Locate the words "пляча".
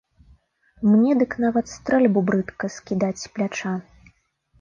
3.37-3.75